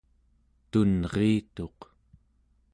tunriituq 0.71 1.79